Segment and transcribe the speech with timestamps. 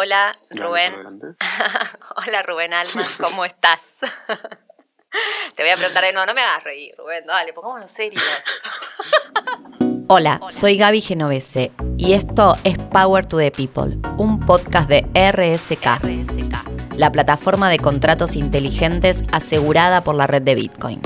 [0.00, 0.94] Hola, Rubén.
[2.16, 3.98] Hola, Rubén Alman, ¿cómo estás?
[5.56, 8.22] Te voy a preguntar de nuevo, no me hagas reír, Rubén, dale, pongámonos serios.
[10.06, 15.00] Hola, soy Gaby Genovese y esto es Power to the People, un podcast de
[15.32, 21.02] RSK, la plataforma de contratos inteligentes asegurada por la red de Bitcoin.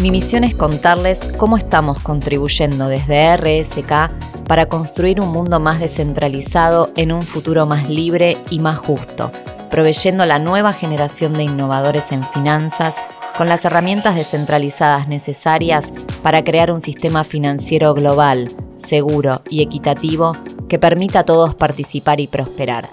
[0.00, 6.90] Mi misión es contarles cómo estamos contribuyendo desde RSK para construir un mundo más descentralizado
[6.96, 9.30] en un futuro más libre y más justo,
[9.70, 12.96] proveyendo a la nueva generación de innovadores en finanzas
[13.38, 15.92] con las herramientas descentralizadas necesarias
[16.24, 20.32] para crear un sistema financiero global, seguro y equitativo
[20.68, 22.88] que permita a todos participar y prosperar.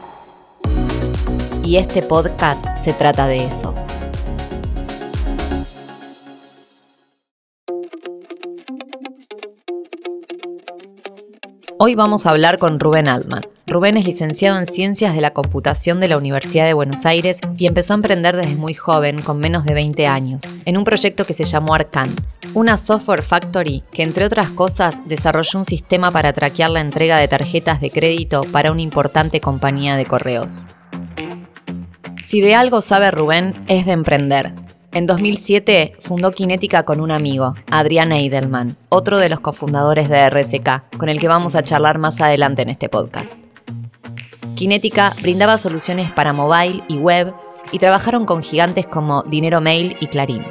[1.64, 3.74] Y este podcast se trata de eso.
[11.80, 13.44] Hoy vamos a hablar con Rubén Altman.
[13.68, 17.68] Rubén es licenciado en Ciencias de la Computación de la Universidad de Buenos Aires y
[17.68, 21.36] empezó a emprender desde muy joven, con menos de 20 años, en un proyecto que
[21.36, 22.16] se llamó Arcan,
[22.56, 27.28] una software factory que, entre otras cosas, desarrolló un sistema para traquear la entrega de
[27.28, 30.66] tarjetas de crédito para una importante compañía de correos.
[32.24, 37.56] Si de algo sabe Rubén, es de emprender en 2007 fundó Kinética con un amigo,
[37.70, 42.22] Adrián Eidelman, otro de los cofundadores de RSK, con el que vamos a charlar más
[42.22, 43.38] adelante en este podcast.
[44.56, 47.34] Kinética brindaba soluciones para mobile y web
[47.72, 50.44] y trabajaron con gigantes como Dinero Mail y Clarín.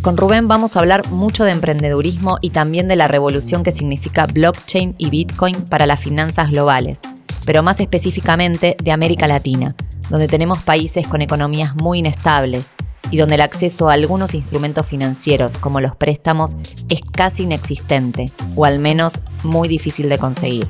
[0.00, 4.26] Con Rubén vamos a hablar mucho de emprendedurismo y también de la revolución que significa
[4.26, 7.02] blockchain y Bitcoin para las finanzas globales,
[7.44, 9.74] pero más específicamente de América Latina,
[10.10, 12.74] donde tenemos países con economías muy inestables
[13.10, 16.56] y donde el acceso a algunos instrumentos financieros como los préstamos
[16.88, 20.68] es casi inexistente o al menos muy difícil de conseguir.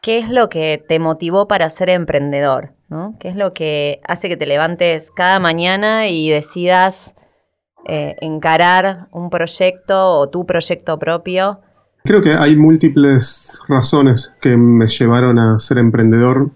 [0.00, 2.74] ¿Qué es lo que te motivó para ser emprendedor?
[3.20, 7.14] ¿Qué es lo que hace que te levantes cada mañana y decidas
[7.86, 11.60] eh, encarar un proyecto o tu proyecto propio
[12.04, 16.50] Creo que hay múltiples razones que me llevaron a ser emprendedor.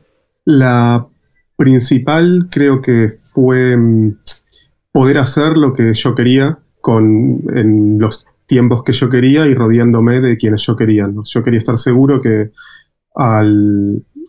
[0.44, 1.06] La
[1.56, 4.18] principal creo que fue mm,
[4.92, 10.20] poder hacer lo que yo quería con, en los tiempos que yo quería y rodeándome
[10.20, 11.08] de quienes yo quería.
[11.24, 12.52] Yo quería estar seguro que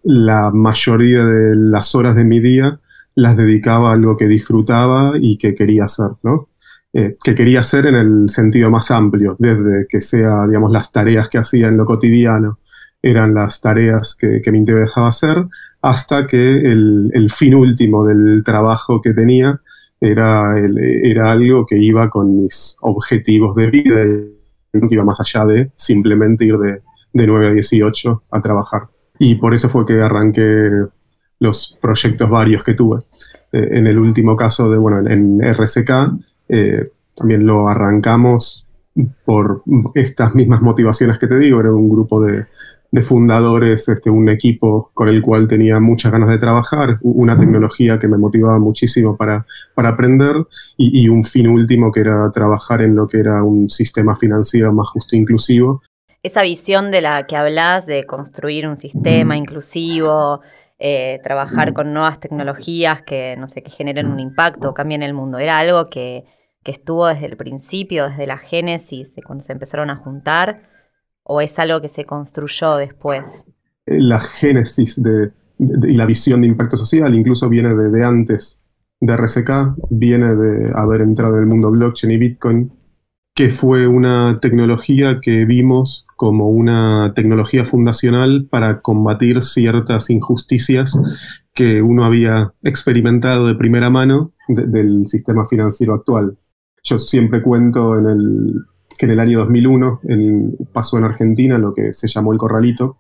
[0.04, 2.80] la mayoría de las horas de mi día
[3.16, 6.50] las dedicaba a algo que disfrutaba y que quería hacer, ¿no?
[6.94, 11.30] Eh, que quería hacer en el sentido más amplio, desde que sea, digamos, las tareas
[11.30, 12.60] que hacía en lo cotidiano
[13.02, 15.46] eran las tareas que, me interesaba hacer,
[15.82, 19.62] hasta que el, fin último del trabajo que tenía
[20.00, 20.56] era,
[21.04, 23.96] era algo que iba con mis objetivos de vida,
[24.72, 26.82] que iba más allá de simplemente ir de,
[27.14, 28.88] de 9 a 18 a trabajar.
[29.20, 30.72] Y por eso fue que arranqué
[31.40, 33.02] los proyectos varios que tuve.
[33.52, 35.92] Eh, en el último caso de, bueno, en RSK,
[36.50, 38.68] eh, también lo arrancamos
[39.26, 39.64] por
[39.96, 42.46] estas mismas motivaciones que te digo, era un grupo de,
[43.04, 48.08] fundadores, este, un equipo con el cual tenía muchas ganas de trabajar, una tecnología que
[48.08, 50.36] me motivaba muchísimo para, para aprender
[50.78, 54.88] y, un fin último que era trabajar en lo que era un sistema financiero más
[54.88, 55.84] justo e inclusivo.
[56.24, 60.42] Esa visión de la que hablas de construir un sistema inclusivo,
[60.80, 65.38] eh, trabajar con nuevas tecnologías que, no sé, que generen un impacto, cambien el mundo,
[65.38, 66.26] era algo que
[66.68, 70.64] que estuvo desde el principio, desde la génesis, de cuando se empezaron a juntar,
[71.24, 73.46] o es algo que se construyó después?
[73.86, 78.60] La génesis de, y la visión de impacto social incluso viene de, antes
[79.00, 82.74] de RSK, viene de haber entrado en el mundo blockchain y Bitcoin,
[83.34, 91.00] que fue una tecnología que vimos como una tecnología fundacional para combatir ciertas injusticias
[91.54, 96.38] que uno había experimentado de primera mano del sistema financiero actual.
[96.88, 98.54] Yo siempre cuento en el,
[98.98, 100.02] que en el año 2001
[100.72, 102.98] pasó en Argentina lo que se llamó el corralito,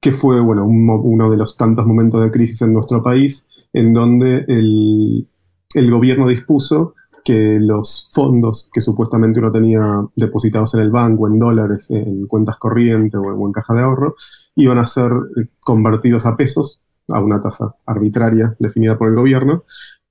[0.00, 4.44] que fue bueno, uno de los tantos momentos de crisis en nuestro país, en donde
[4.46, 5.26] el,
[5.74, 11.40] el gobierno dispuso que los fondos que supuestamente uno tenía depositados en el banco, en
[11.40, 14.14] dólares, en cuentas corrientes o en caja de ahorro,
[14.54, 15.10] iban a ser
[15.58, 19.64] convertidos a pesos, a una tasa arbitraria definida por el gobierno,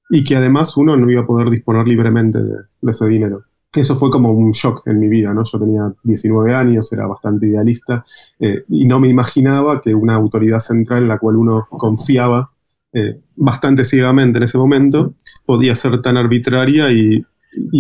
[0.10, 3.44] y que además uno no iba a poder disponer libremente de, ese dinero.
[3.74, 5.44] Eso fue como un shock en mi vida, ¿no?
[5.44, 8.06] Yo tenía 19 años, era bastante idealista
[8.40, 12.52] eh, y no me imaginaba que una autoridad central en la cual uno confiaba
[12.98, 15.16] eh, bastante ciegamente en ese momento
[15.46, 17.26] podía ser tan arbitraria y,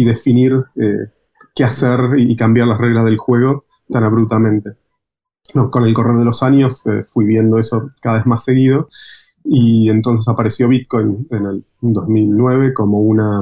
[0.04, 1.10] definir eh,
[1.56, 4.72] qué hacer y cambiar las reglas del juego tan abruptamente.
[5.72, 8.90] con el correr de los años eh, fui viendo eso cada vez más seguido
[9.46, 13.42] y entonces apareció Bitcoin en el 2009 como una,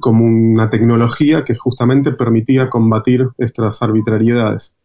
[0.00, 4.76] como una tecnología que justamente permitía combatir estas arbitrariedades.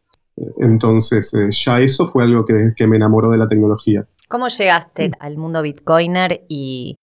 [0.57, 4.05] Entonces, eh, ya eso fue algo que, que, me enamoró de la tecnología.
[4.27, 6.95] ¿Cómo llegaste al mundo Bitcoiner y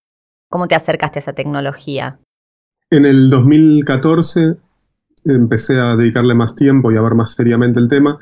[0.50, 2.19] cómo te acercaste a esa tecnología?
[2.91, 4.56] En el 2014
[5.25, 8.19] empecé a dedicarle más tiempo y a ver más seriamente el tema.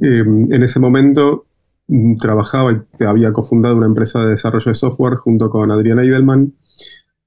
[0.00, 1.46] Eh, en ese momento
[2.18, 6.54] trabajaba y había cofundado una empresa de desarrollo de software junto con Adrián Eidelman.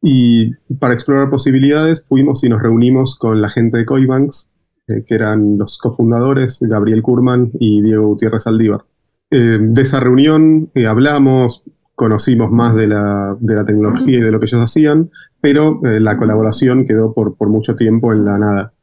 [0.02, 4.52] Y para explorar posibilidades fuimos y nos reunimos con la gente de Coibanks,
[4.88, 8.86] eh, que eran los cofundadores, Gabriel Kurman y Diego Gutiérrez Aldívar.
[9.30, 11.64] Eh, de esa reunión hablamos,
[11.96, 15.10] conocimos más de la, de la, tecnología y de lo que ellos hacían,
[15.42, 18.74] pero la colaboración quedó por, por mucho tiempo en la nada.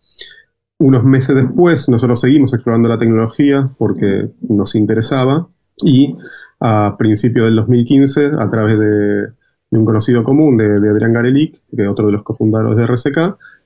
[0.79, 5.49] Unos meses después, nosotros seguimos explorando la tecnología porque nos interesaba
[5.79, 6.17] y
[6.61, 9.29] a principios del 2015, a través de,
[9.71, 13.19] un conocido común de, Adrián Garelic, que es otro de los cofundadores de RSK,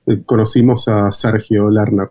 [0.07, 2.09] eh, conocimos a Sergio Lerner.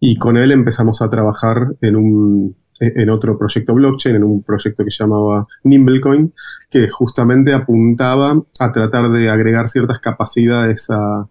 [0.00, 4.82] Y con él empezamos a trabajar en, un, en otro proyecto blockchain, en un proyecto
[4.84, 6.32] que llamaba Nimblecoin,
[6.70, 11.28] que justamente apuntaba a tratar de agregar ciertas capacidades a,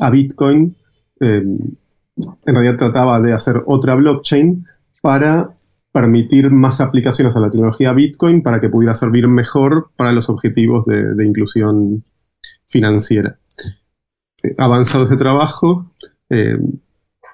[0.00, 0.76] a Bitcoin.
[1.20, 1.42] Eh,
[2.46, 4.66] en realidad trataba de hacer otra blockchain
[5.02, 5.55] para
[5.92, 10.84] permitir más aplicaciones a la tecnología Bitcoin para que pudiera servir mejor para los objetivos
[10.84, 12.04] de, inclusión
[12.66, 13.38] financiera.
[14.42, 15.90] Eh, avanzado ese trabajo,
[16.28, 16.58] eh,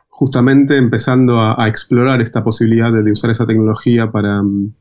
[0.08, 4.72] justamente empezando a, explorar esta posibilidad de, usar esa tecnología para, mm,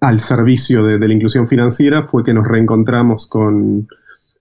[0.00, 3.88] al servicio de, la inclusión financiera, fue que nos reencontramos con,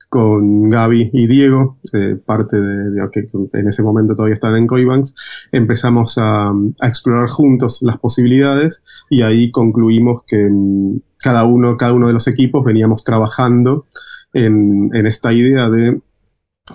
[0.09, 5.13] con Gaby y Diego, eh, parte de, que en ese momento todavía estaban en Coibanks,
[5.51, 6.51] empezamos a,
[6.81, 12.27] explorar juntos las posibilidades y ahí concluimos que mm, cada uno, cada uno de los
[12.27, 13.87] equipos veníamos trabajando
[14.33, 16.01] en, esta idea de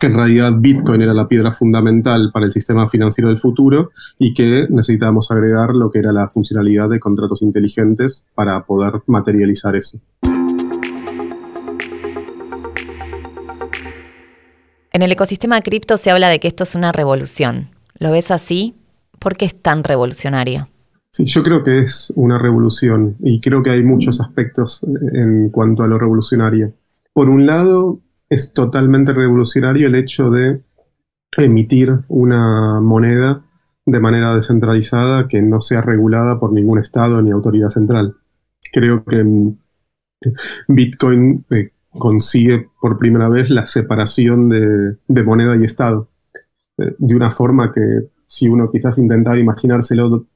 [0.00, 4.32] que en realidad Bitcoin era la piedra fundamental para el sistema financiero del futuro y
[4.32, 10.00] que necesitábamos agregar lo que era la funcionalidad de contratos inteligentes para poder materializar eso.
[14.94, 17.71] En el ecosistema cripto se habla de que esto es una revolución.
[17.99, 18.75] ¿Lo ves así?
[19.19, 20.69] ¿Por qué es tan revolucionario?
[21.11, 24.85] Sí, yo creo que es una revolución y creo que hay muchos aspectos
[25.15, 26.75] en cuanto a lo revolucionario.
[27.15, 30.61] Por un lado, es totalmente revolucionario el hecho de
[31.38, 33.45] emitir una moneda
[33.87, 38.17] de manera descentralizada que no sea regulada por ningún Estado ni autoridad central.
[38.73, 39.25] Creo que
[40.69, 46.09] Bitcoin eh, consigue por primera vez la separación de, moneda y Estado.
[46.79, 50.27] Eh, de una forma que si uno quizás intentaba imaginárselo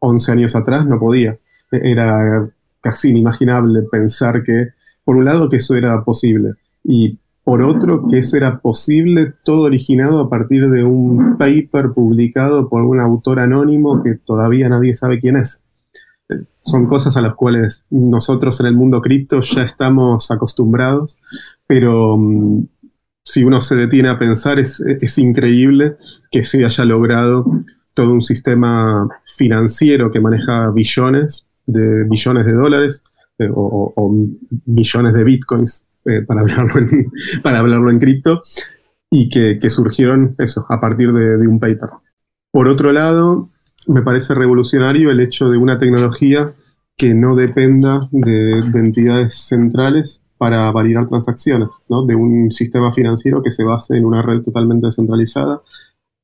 [0.00, 1.38] 11 años atrás, no podía.
[1.70, 2.48] E, era
[2.80, 4.68] casi inimaginable pensar que,
[5.04, 6.54] por un lado, que eso era posible.
[6.84, 12.68] Y por otro, que eso era posible, todo originado a partir de un paper publicado
[12.68, 15.62] por un autor anónimo que todavía nadie sabe quién es
[16.64, 21.18] son cosas a las cuales nosotros en el mundo cripto ya estamos acostumbrados,
[21.66, 22.66] pero mm,
[23.24, 24.82] si uno se detiene a pensar, es,
[25.18, 25.96] increíble
[26.30, 27.44] que se haya logrado
[27.94, 33.02] todo un sistema financiero que maneja billones de billones de dólares
[33.38, 34.12] eh, o,
[34.66, 37.12] millones de bitcoins eh, para, hablarlo en,
[37.42, 38.42] para hablarlo en cripto
[39.10, 41.90] y que, surgieron eso a partir de un paper.
[42.50, 43.51] Por otro lado,
[43.86, 46.46] me parece revolucionario el hecho de una tecnología
[46.96, 52.04] que no dependa de, entidades centrales para validar transacciones, ¿no?
[52.04, 55.62] de un sistema financiero que se base en una red totalmente descentralizada,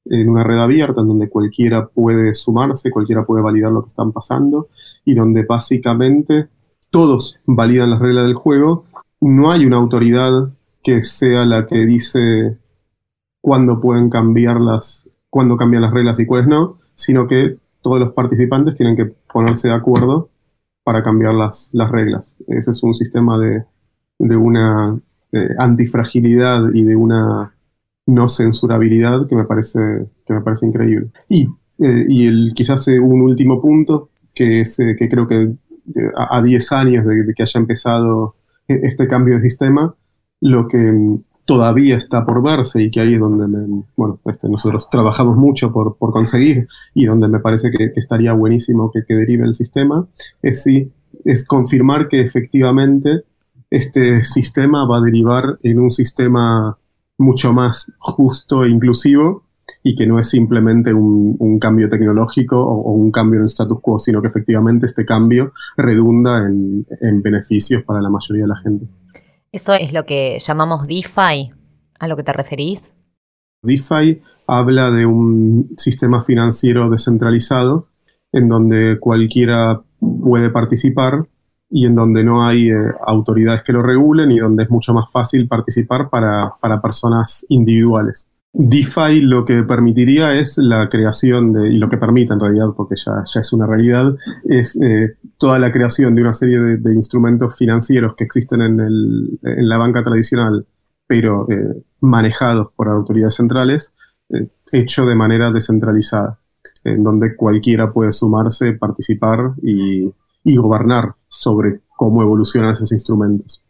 [0.04, 4.12] en una red abierta en donde cualquiera puede sumarse, cualquiera puede validar lo que están
[4.12, 4.68] pasando
[5.04, 6.48] y donde básicamente
[6.90, 8.84] todos validan las reglas del juego.
[9.20, 10.50] No hay una autoridad
[10.82, 12.58] que sea la que dice
[13.40, 18.74] cuándo pueden cambiarlas, cuándo cambian las reglas y cuáles no, sino que todos los participantes
[18.74, 20.30] tienen que ponerse de acuerdo
[20.82, 22.36] para cambiar las, reglas.
[22.48, 23.64] Ese es un sistema de,
[24.36, 25.00] una
[25.32, 27.54] eh, antifragilidad y de una
[28.06, 29.78] no censurabilidad que me parece,
[30.26, 31.10] que me parece increíble.
[31.28, 31.44] Y,
[31.78, 35.54] eh, el, quizás eh, un último punto, que, es, que creo que
[36.16, 38.34] a 10 años de, que haya empezado
[38.66, 39.94] este cambio de sistema,
[40.40, 43.46] lo que todavía está por verse y que ahí es donde
[43.96, 49.02] bueno, este, nosotros trabajamos mucho por, conseguir y donde me parece que, estaría buenísimo que,
[49.14, 50.06] derive el sistema,
[50.42, 50.92] es, si,
[51.24, 53.22] es confirmar que efectivamente
[53.70, 56.76] este sistema va a derivar en un sistema
[57.16, 59.44] mucho más justo e inclusivo
[59.82, 63.98] y que no es simplemente un, cambio tecnológico o, un cambio en el status quo,
[63.98, 68.86] sino que efectivamente este cambio redunda en beneficios para la mayoría de la gente.
[69.50, 71.52] ¿Eso es lo que llamamos DeFi?
[71.98, 72.92] ¿A lo que te referís?
[73.62, 77.88] DeFi habla de un sistema financiero descentralizado
[78.32, 81.26] en donde cualquiera puede participar
[81.70, 82.74] y en donde no hay eh,
[83.06, 88.30] autoridades que lo regulen y donde es mucho más fácil participar para, personas individuales.
[88.60, 92.96] DeFi lo que permitiría es la creación de, y lo que permite en realidad, porque
[92.96, 97.56] ya, ya es una realidad, es eh, toda la creación de una serie de, instrumentos
[97.56, 100.66] financieros que existen en, el, en, la banca tradicional,
[101.06, 103.92] pero eh, manejados por autoridades centrales,
[104.72, 106.40] hecho de manera descentralizada,
[106.82, 110.12] en donde cualquiera puede sumarse, participar y,
[110.42, 113.67] y gobernar sobre cómo evolucionan esos instrumentos.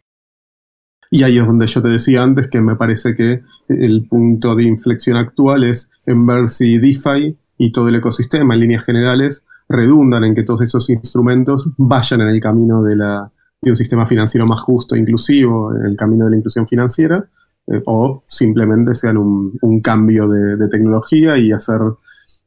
[1.11, 4.63] Y ahí es donde yo te decía antes que me parece que el punto de
[4.63, 10.23] inflexión actual es en ver si DeFi y todo el ecosistema en líneas generales redundan
[10.23, 14.61] en que todos esos instrumentos vayan en el camino de, la, un sistema financiero más
[14.61, 17.27] justo e inclusivo, en el camino de la inclusión financiera,
[17.67, 21.79] eh, o simplemente sean un, cambio de, tecnología y hacer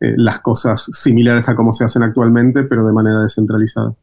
[0.00, 3.94] eh, las cosas similares a como se hacen actualmente, pero de manera descentralizada.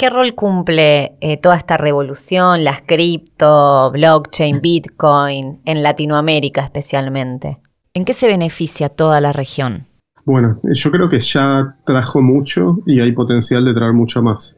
[0.00, 7.58] ¿Qué rol cumple eh, toda esta revolución, las cripto, blockchain, bitcoin, en Latinoamérica especialmente?
[7.92, 9.88] ¿En qué se beneficia toda la región?
[10.24, 14.56] Bueno, yo creo que ya trajo mucho y hay potencial de traer mucho más.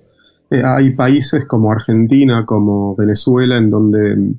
[0.49, 4.34] Eh, hay países como Argentina, como Venezuela, en donde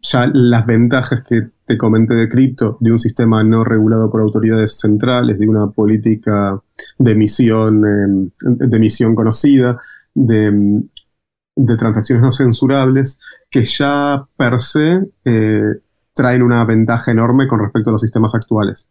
[0.00, 4.80] ya las ventajas que te comenté de cripto, de un sistema no regulado por autoridades
[4.80, 6.60] centrales, de una política
[6.98, 9.78] de emisión, em, de emisión conocida,
[10.14, 10.82] de,
[11.78, 13.18] transacciones no censurables
[13.50, 15.80] que ya per se eh,
[16.14, 18.88] traen una ventaja enorme con respecto a los sistemas actuales.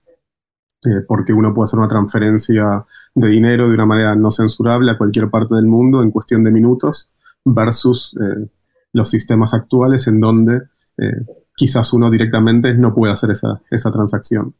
[0.83, 4.97] Eh, porque uno puede hacer una transferencia de dinero de una manera no censurable a
[4.97, 7.11] cualquier parte del mundo en cuestión de minutos
[7.45, 8.49] versus eh,
[8.93, 10.61] los sistemas actuales en donde
[11.55, 14.53] quizás uno directamente no puede hacer esa, transacción.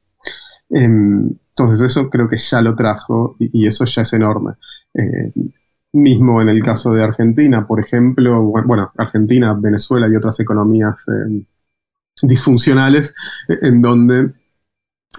[0.70, 4.54] Em, entonces eso creo que ya lo trajo y eso ya es enorme.
[5.94, 11.44] Mismo en el caso de Argentina, por ejemplo, bueno, Argentina, Venezuela y otras economías eh,
[12.22, 13.14] disfuncionales,
[13.50, 14.34] eh, en donde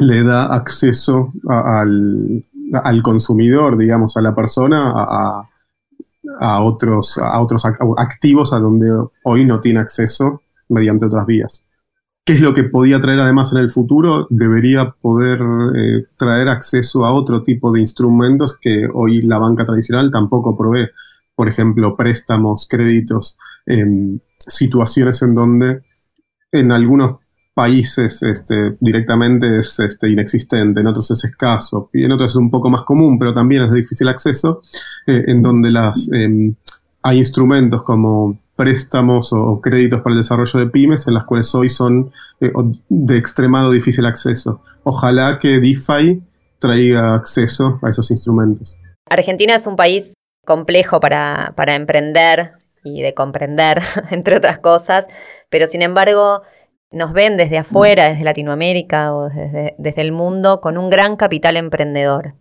[0.00, 2.44] le da acceso al,
[3.02, 4.92] consumidor, digamos, a la persona,
[6.40, 7.64] a, otros, a otros
[7.98, 8.88] activos a donde
[9.24, 11.66] hoy no tiene acceso mediante otras vías.
[12.24, 14.28] ¿Qué es lo que podía traer además en el futuro?
[14.30, 15.40] Debería poder
[15.74, 20.88] eh, traer acceso a otro tipo de instrumentos que hoy la banca tradicional tampoco provee.
[21.34, 25.82] Por ejemplo, préstamos, créditos, em, situaciones en donde
[26.52, 27.16] en algunos
[27.54, 32.50] países este, directamente es este, inexistente, en otros es escaso, y en otros es un
[32.50, 34.60] poco más común, pero también es de difícil acceso,
[35.08, 36.54] eh, en donde las, em,
[37.02, 41.68] hay instrumentos como préstamos o, créditos para el desarrollo de pymes en las cuales hoy
[41.68, 42.52] son eh,
[42.88, 44.62] de extremado difícil acceso.
[44.84, 46.22] Ojalá que DeFi
[46.58, 48.78] traiga acceso a esos instrumentos.
[49.08, 50.12] Argentina es un país
[50.46, 52.52] complejo para, emprender
[52.84, 55.06] y de comprender, entre otras cosas,
[55.48, 56.42] pero sin embargo
[56.90, 61.56] nos ven desde afuera, desde Latinoamérica o desde, desde el mundo, con un gran capital
[61.56, 62.34] emprendedor.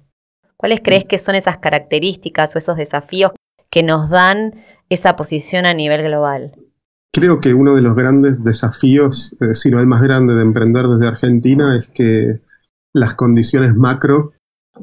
[0.57, 3.31] ¿Cuáles crees que son esas características o esos desafíos
[3.71, 4.55] que nos dan
[4.89, 6.51] esa posición a nivel global?
[7.13, 10.85] Creo que uno de los grandes desafíos, eh, si no el más grande de emprender
[10.87, 12.39] desde Argentina, es que
[12.93, 14.33] las condiciones macro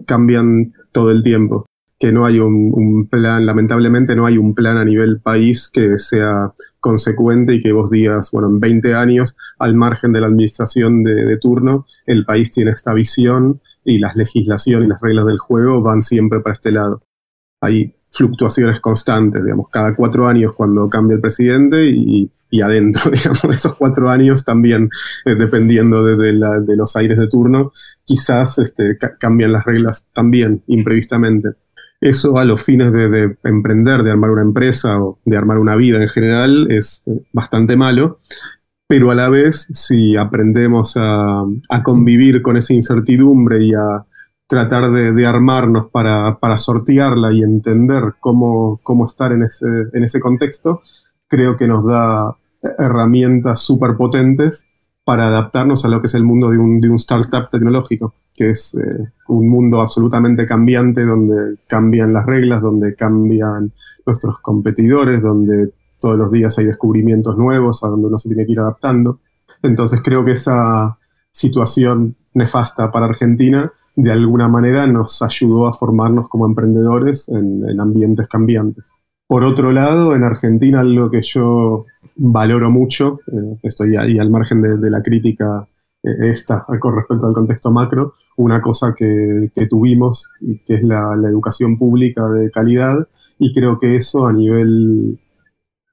[0.07, 1.67] cambian todo el tiempo.
[1.99, 6.53] Que no hay un, plan, lamentablemente no hay un plan a nivel país que sea
[6.81, 11.25] consecuente y que vos digas, bueno, en 20 años, al margen de la administración de,
[11.25, 15.83] de turno, el país tiene esta visión y las legislaciones y las reglas del juego
[15.83, 17.03] van siempre para este lado.
[17.61, 22.31] Hay fluctuaciones constantes, digamos, cada cuatro años cuando cambia el presidente y,
[22.63, 24.89] adentro, digamos, de esos cuatro años también,
[25.25, 27.71] eh, dependiendo de, los aires de turno,
[28.05, 31.51] quizás este, cambian las reglas también imprevistamente.
[32.01, 36.01] Eso a los fines de, emprender, de armar una empresa o de armar una vida
[36.01, 38.19] en general es eh, bastante malo,
[38.87, 41.45] pero a la vez si aprendemos a
[41.83, 44.07] convivir con esa incertidumbre y a,
[44.49, 50.81] tratar de, armarnos para, sortearla y entender cómo, cómo estar en ese, en ese, contexto,
[51.29, 52.35] creo que nos da
[52.79, 54.67] herramientas súper potentes
[55.05, 58.51] para adaptarnos a lo que es el mundo de un, de un startup tecnológico, que
[58.51, 63.73] es eh, un mundo absolutamente cambiante, donde cambian las reglas, donde cambian
[64.07, 68.53] nuestros competidores, donde todos los días hay descubrimientos nuevos a donde uno se tiene que
[68.53, 69.21] ir adaptando.
[69.63, 70.99] Entonces creo que esa
[71.31, 78.29] situación nefasta para Argentina de alguna manera nos ayudó a formarnos como emprendedores en, ambientes
[78.29, 78.93] cambiantes.
[79.27, 84.63] Por otro lado, en Argentina algo que yo valoro mucho, eh, estoy ahí al margen
[84.63, 85.67] de, la crítica
[86.05, 91.15] eh, esta con respecto al contexto macro, una cosa que, tuvimos y que es la,
[91.29, 93.09] educación pública de calidad
[93.41, 95.19] y creo que eso a nivel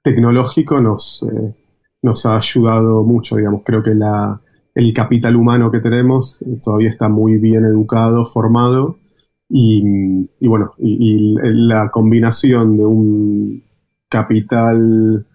[0.03, 1.55] tecnológico nos, eh,
[2.03, 4.39] nos ha ayudado mucho, digamos, creo que la,
[4.75, 9.00] el capital humano que tenemos todavía está muy bien educado, formado,
[9.50, 13.63] y, bueno, y, la combinación de un
[14.10, 15.25] capital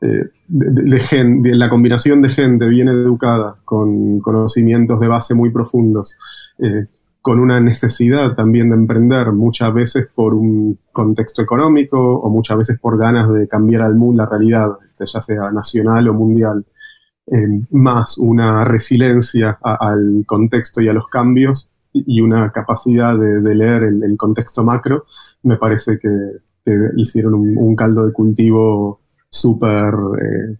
[0.00, 6.16] eh, de, la combinación de gente bien educada, con conocimientos de base muy profundos,
[6.58, 6.86] eh,
[7.22, 12.78] con una necesidad también de emprender, muchas veces por un contexto económico o muchas veces
[12.80, 16.64] por ganas de cambiar al mundo, la realidad, este, ya sea nacional o mundial.
[17.26, 23.84] Eh, más una resiliencia al contexto y a los cambios y una capacidad de, leer
[23.84, 25.04] el, contexto macro,
[25.42, 26.08] me parece que,
[26.96, 30.56] hicieron un, caldo de cultivo súper eh,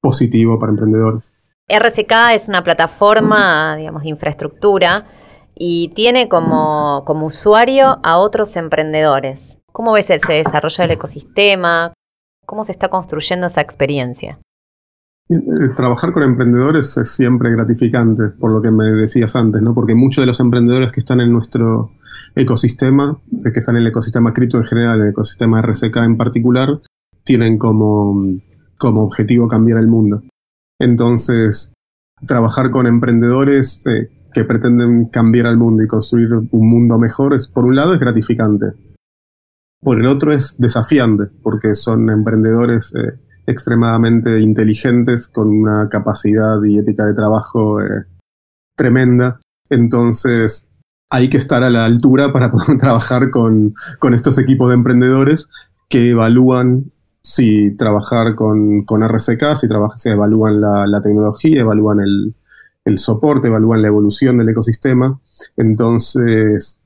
[0.00, 1.34] positivo para emprendedores.
[1.68, 5.06] RCK es una plataforma, digamos, de infraestructura
[5.54, 9.58] y tiene como, como usuario a otros emprendedores.
[9.72, 11.92] ¿Cómo ves el desarrollo del ecosistema?
[12.46, 14.38] ¿Cómo se está construyendo esa experiencia?
[15.28, 19.74] Eh, trabajar con emprendedores es siempre gratificante, por lo que me decías antes, ¿no?
[19.74, 21.92] Porque muchos de los emprendedores que están en nuestro
[22.34, 26.16] ecosistema, eh, que están en el ecosistema cripto en general, en el ecosistema RSK en
[26.16, 26.80] particular,
[27.24, 28.14] tienen como,
[28.78, 30.22] como objetivo cambiar el mundo.
[30.80, 31.72] Entonces,
[32.26, 37.48] trabajar con emprendedores eh, que pretenden cambiar al mundo y construir un mundo mejor, es,
[37.48, 38.72] por un lado es gratificante.
[39.80, 42.92] Por el otro es desafiante, porque son emprendedores
[43.46, 48.04] extremadamente inteligentes, con una capacidad y ética de trabajo eh,
[48.76, 49.40] tremenda.
[49.68, 50.68] Entonces,
[51.10, 53.74] hay que estar a la altura para poder trabajar con,
[54.14, 55.48] estos equipos de emprendedores
[55.88, 62.34] que evalúan si trabajar con, con RCK, si trabaja, se evalúan la, tecnología, evalúan el,
[62.84, 65.20] el, soporte, evalúan la evolución del ecosistema.
[65.56, 66.82] Entonces,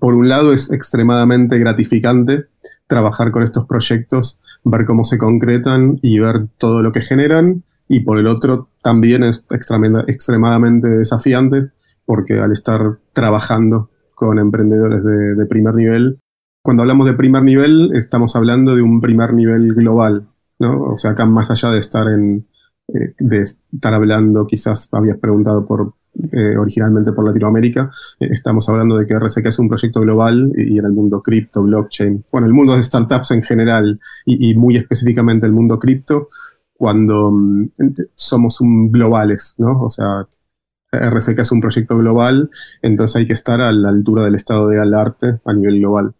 [0.00, 2.46] por un lado es extremadamente gratificante
[2.86, 7.64] trabajar con estos proyectos, ver cómo se concretan y ver todo lo que generan.
[7.88, 11.70] Y por el otro también es extremadamente desafiante
[12.04, 16.20] porque al estar trabajando con emprendedores de, primer nivel,
[16.62, 20.82] cuando hablamos de primer nivel estamos hablando de un primer nivel global, ¿no?
[20.84, 22.46] O sea, acá más allá de estar en,
[22.88, 27.90] eh, de estar hablando, quizás habías preguntado por eh, originalmente por Latinoamérica.
[28.20, 31.62] Eh, estamos hablando de que RSK es un proyecto global y, en el mundo cripto,
[31.62, 36.26] blockchain, bueno, el mundo de startups en general y, muy específicamente el mundo cripto,
[36.74, 37.70] cuando mm,
[38.14, 39.80] somos un globales, ¿no?
[39.80, 40.28] O sea,
[40.92, 42.50] RSK es un proyecto global,
[42.82, 46.14] entonces hay que estar a la altura del estado de arte a nivel global.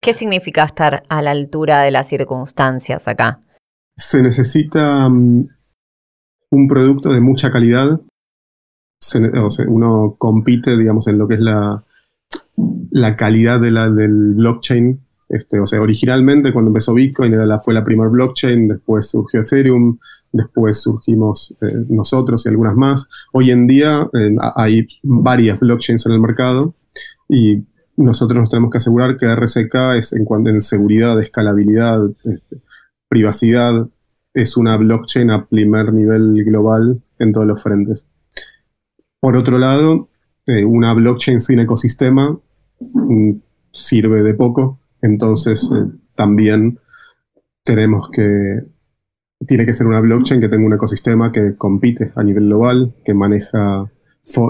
[0.00, 3.40] ¿Qué significa estar a la altura de las circunstancias acá?
[3.96, 5.46] Se necesita mm,
[6.50, 8.00] un producto de mucha calidad
[9.68, 11.84] uno compite, digamos, en lo que es la,
[12.90, 15.00] la calidad de la, del blockchain.
[15.28, 17.34] Este, o sea, originalmente cuando empezó Bitcoin
[17.64, 19.98] fue la primera blockchain, después surgió Ethereum,
[20.30, 23.08] después surgimos eh, nosotros y algunas más.
[23.32, 24.08] Hoy en día
[24.56, 26.74] hay varias blockchains en el mercado
[27.28, 27.64] y
[27.96, 32.62] nosotros nos tenemos que asegurar que RCK es en cuanto en seguridad, escalabilidad, este,
[33.08, 33.88] privacidad,
[34.34, 38.06] es una blockchain a primer nivel global en todos los frentes.
[39.22, 40.08] Por otro lado,
[40.46, 42.36] eh, una blockchain sin ecosistema
[42.80, 43.30] mm,
[43.70, 46.80] sirve de poco, entonces eh, también
[47.62, 48.64] tenemos que,
[49.46, 53.14] tiene que ser una blockchain que tenga un ecosistema que compite a nivel global, que
[53.14, 53.92] maneja,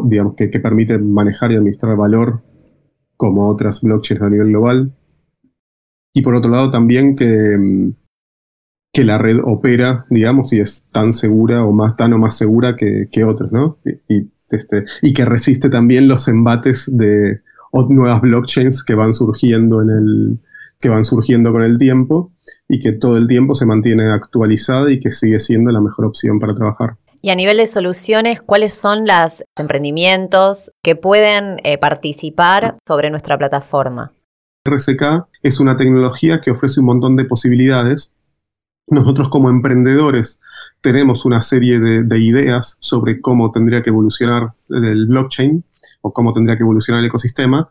[0.04, 2.42] digamos, que, permite manejar y administrar valor
[3.18, 4.96] como otras blockchains a nivel global.
[6.14, 7.92] Y por otro lado también que, mm,
[8.90, 12.74] que la red opera, digamos, y es tan segura o más tan o más segura
[12.74, 13.76] que, que otras, ¿no?
[14.52, 17.40] Este, y que resiste también los embates de
[17.88, 20.38] nuevas blockchains que van surgiendo en el
[20.78, 22.32] que van surgiendo con el tiempo
[22.68, 26.40] y que todo el tiempo se mantiene actualizada y que sigue siendo la mejor opción
[26.40, 26.96] para trabajar.
[27.22, 33.38] Y a nivel de soluciones, ¿cuáles son los emprendimientos que pueden eh, participar sobre nuestra
[33.38, 34.12] plataforma?
[34.64, 38.12] RCK es una tecnología que ofrece un montón de posibilidades.
[38.88, 40.40] Nosotros como emprendedores
[40.80, 45.64] tenemos una serie de, ideas sobre cómo tendría que evolucionar el blockchain
[46.02, 47.68] o cómo tendría que evolucionar el ecosistema,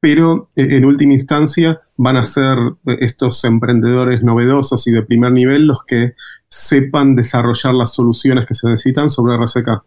[0.00, 2.58] pero eh, en última instancia van a ser
[3.00, 6.14] estos emprendedores novedosos y de primer nivel los que
[6.48, 9.84] sepan desarrollar las soluciones que se necesitan sobre RCK.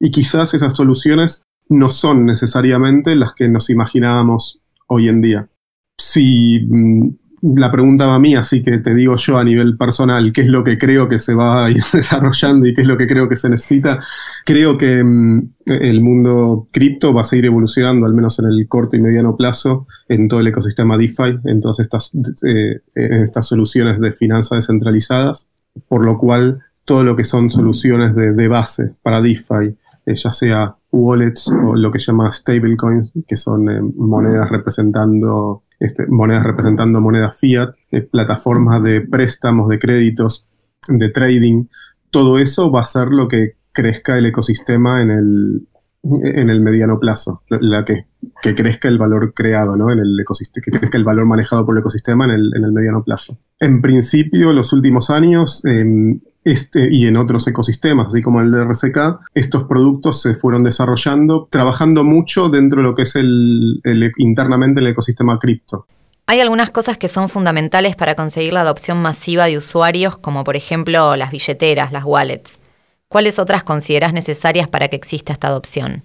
[0.00, 5.48] Y quizás esas soluciones no son necesariamente las que nos imaginábamos hoy en día.
[5.98, 7.08] Si mm,
[7.42, 10.46] la pregunta va a mí, así que te digo yo a nivel personal, qué es
[10.46, 13.28] lo que creo que se va a ir desarrollando y qué es lo que creo
[13.28, 14.00] que se necesita.
[14.44, 18.96] Creo que mm, el mundo cripto va a seguir evolucionando, al menos en el corto
[18.96, 22.12] y mediano plazo, en todo el ecosistema DeFi, en todas estas,
[22.46, 25.48] eh, estas soluciones de finanzas descentralizadas,
[25.88, 30.76] por lo cual todo lo que son soluciones de, base para DeFi, eh, ya sea
[30.92, 37.38] wallets o lo que llama stablecoins, que son eh, monedas representando este, monedas representando monedas
[37.38, 37.74] fiat,
[38.10, 40.48] plataformas de préstamos, de créditos,
[40.88, 41.66] de trading,
[42.10, 45.68] todo eso va a ser lo que crezca el ecosistema en el,
[46.02, 48.06] en el mediano plazo, la que,
[48.46, 49.90] que crezca el valor creado, ¿no?
[49.90, 52.72] En el ecosistema, que crezca el valor manejado por el ecosistema en el, en el
[52.72, 53.36] mediano plazo.
[53.58, 55.64] En principio, los últimos años,
[56.44, 61.48] este, y en otros ecosistemas, así como el de RCK, estos productos se fueron desarrollando,
[61.50, 63.80] trabajando mucho dentro de lo que es el,
[64.18, 65.86] internamente el ecosistema cripto.
[66.28, 70.54] Hay algunas cosas que son fundamentales para conseguir la adopción masiva de usuarios, como por
[70.54, 72.60] ejemplo las billeteras, las wallets.
[73.08, 76.04] ¿Cuáles otras consideras necesarias para que exista esta adopción?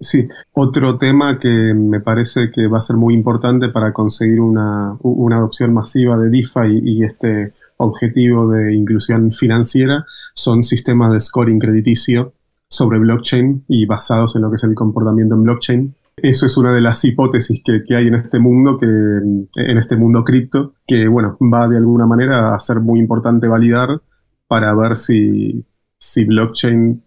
[0.00, 4.92] Sí, otro tema que me parece que va a ser muy importante para conseguir una,
[4.92, 12.32] adopción masiva de DeFi y este objetivo de inclusión financiera son sistemas de scoring crediticio
[12.68, 15.94] sobre blockchain y basados en lo que es el comportamiento en blockchain.
[16.16, 20.24] Eso es una de las hipótesis que, hay en este mundo, que, en este mundo
[20.24, 24.00] cripto, que bueno, va de alguna manera a ser muy importante validar
[24.46, 25.64] para ver si,
[25.98, 27.02] si blockchain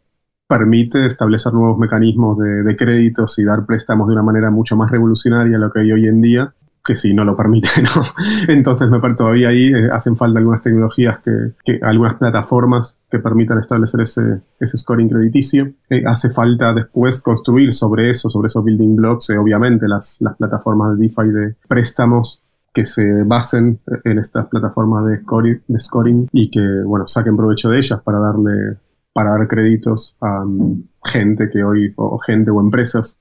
[0.51, 5.55] permite establecer nuevos mecanismos de, créditos y dar préstamos de una manera mucho más revolucionaria
[5.55, 8.03] a lo que hay hoy en día que si no lo permite, ¿no?
[8.49, 13.59] Entonces me parece todavía ahí eh, hacen falta algunas tecnologías, que, algunas plataformas que permitan
[13.59, 15.71] establecer ese, ese scoring crediticio.
[15.89, 20.35] Eh, hace falta después construir sobre eso, sobre esos building blocks, eh, obviamente las, las
[20.35, 26.27] plataformas de DeFi de préstamos que se basen en estas plataformas de scoring, de scoring
[26.31, 28.79] y que, bueno, saquen provecho de ellas para darle
[29.13, 33.19] para dar créditos a mm, gente que hoy, o gente o empresas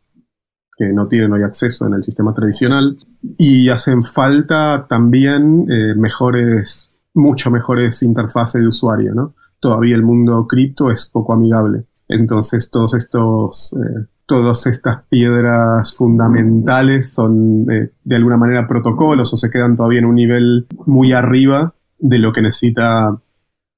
[0.80, 2.96] que no tienen hoy acceso en el sistema tradicional.
[3.36, 9.34] Y hacen falta también eh, mejores, mucho mejores interfaces de usuario, ¿no?
[9.60, 11.84] Todavía el mundo cripto es poco amigable.
[12.08, 19.36] Entonces todos estos, eh, todas estas piedras fundamentales son eh, de alguna manera protocolos o
[19.36, 23.20] se quedan todavía en un nivel muy arriba de lo que necesita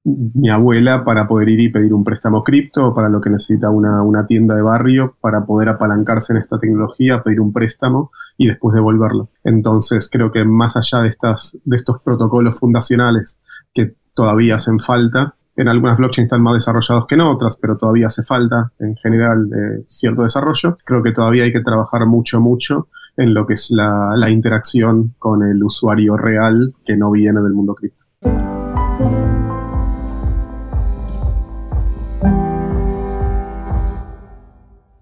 [0.03, 4.25] mi abuela para poder ir y pedir un préstamo cripto para lo que necesita una,
[4.27, 9.29] tienda de barrio para poder apalancarse en esta tecnología, pedir un préstamo y después devolverlo.
[9.43, 13.39] Entonces creo que más allá de, estas, de estos protocolos fundacionales
[13.73, 18.07] que todavía hacen falta, en algunas blockchains están más desarrollados que en otras, pero todavía
[18.07, 20.77] hace falta en general eh, cierto desarrollo.
[20.83, 25.13] Creo que todavía hay que trabajar mucho, mucho en lo que es la, la interacción
[25.19, 28.03] con el usuario real que no viene del mundo cripto.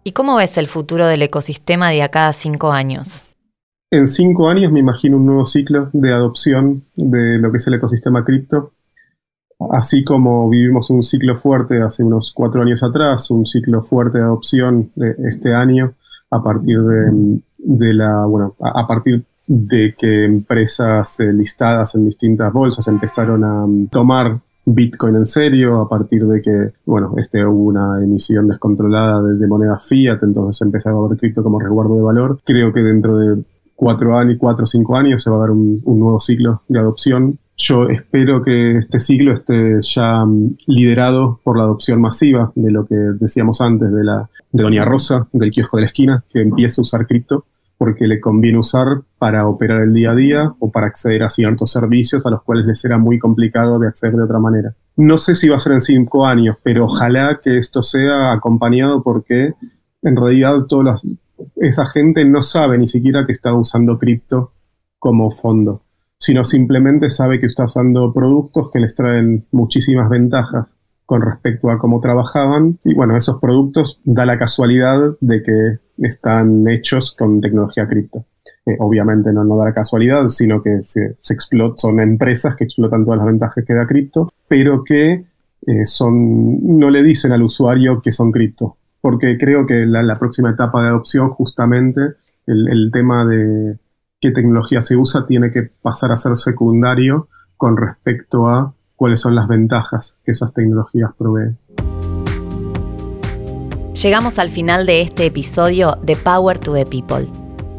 [0.04, 3.30] ¿Y cómo ves el futuro del ecosistema de acá a cinco años?
[3.92, 7.76] En cinco años me imagino un nuevo ciclo de adopción de lo que es el
[7.76, 8.72] ecosistema cripto.
[9.72, 14.24] Así como vivimos un ciclo fuerte hace unos cuatro años atrás, un ciclo fuerte de
[14.24, 15.94] adopción de este año
[16.32, 22.88] a partir de, la, bueno, a, partir de que empresas eh, listadas en distintas bolsas
[22.88, 28.48] empezaron a tomar Bitcoin en serio a partir de que, bueno, este, hubo una emisión
[28.48, 32.40] descontrolada de, moneda fiat, entonces empezaba a ver cripto como resguardo de valor.
[32.44, 33.44] Creo que dentro de
[33.76, 37.40] cuatro años, cuatro o cinco años se va a dar un, nuevo ciclo de adopción.
[37.58, 42.86] Yo espero que este ciclo esté ya mm, liderado por la adopción masiva de lo
[42.86, 46.82] que decíamos antes de la de Doña Rosa, del kiosco de la esquina, que empiece
[46.82, 47.46] a usar cripto
[47.82, 51.72] porque le conviene usar para operar el día a día o para acceder a ciertos
[51.72, 54.76] servicios a los cuales les será muy complicado de acceder de otra manera.
[54.98, 59.02] No sé si va a ser en cinco años, pero ojalá que esto sea acompañado
[59.02, 59.56] porque
[60.04, 60.96] en realidad toda
[61.56, 64.54] esa gente no sabe ni siquiera que está usando cripto
[65.00, 65.82] como fondo,
[66.20, 70.72] sino simplemente sabe que está usando productos que les traen muchísimas ventajas
[71.08, 72.78] con respecto a cómo trabajaban.
[72.84, 78.26] Y bueno, esos productos da la casualidad de que están hechos con tecnología cripto.
[78.66, 81.36] Eh, obviamente no, no da la casualidad, sino que se, se
[81.78, 85.26] son empresas que explotan todas las ventajas que da cripto, pero que
[85.68, 88.78] eh, son, no le dicen al usuario que son cripto.
[89.00, 92.02] Porque creo que la, la próxima etapa de adopción, justamente,
[92.46, 93.78] el, el tema de,
[94.22, 97.28] qué tecnología se usa tiene que pasar a ser secundario
[97.58, 101.58] con respecto a cuáles son las ventajas que esas tecnologías proveen.
[104.02, 107.28] Llegamos al final de este episodio de Power to the People.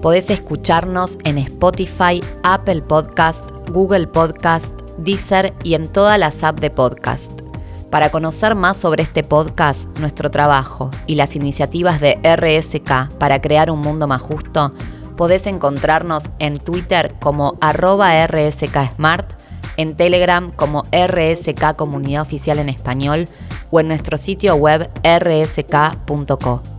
[0.02, 6.70] Podés escucharnos en Spotify, Apple Podcast, Google Podcast, Deezer y en todas las apps de
[6.70, 7.40] podcast.
[7.90, 13.68] Para conocer más sobre este podcast, nuestro trabajo y las iniciativas de RSK para crear
[13.68, 14.72] un mundo más justo,
[15.16, 19.28] podés encontrarnos en Twitter como arroba rsksmart,
[19.76, 23.26] en Telegram como RSK Comunidad Oficial en Español
[23.72, 26.71] o en nuestro sitio web rsk.co.